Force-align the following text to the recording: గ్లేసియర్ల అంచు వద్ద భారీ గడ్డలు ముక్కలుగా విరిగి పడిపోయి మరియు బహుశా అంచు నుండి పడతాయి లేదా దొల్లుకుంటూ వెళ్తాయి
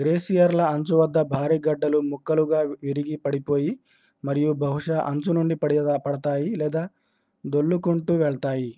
గ్లేసియర్ల 0.00 0.60
అంచు 0.74 0.94
వద్ద 0.98 1.18
భారీ 1.32 1.56
గడ్డలు 1.64 1.98
ముక్కలుగా 2.10 2.60
విరిగి 2.82 3.16
పడిపోయి 3.24 3.72
మరియు 4.24 4.52
బహుశా 4.62 4.98
అంచు 5.10 5.32
నుండి 5.32 5.56
పడతాయి 6.06 6.48
లేదా 6.62 6.84
దొల్లుకుంటూ 7.44 8.14
వెళ్తాయి 8.24 8.72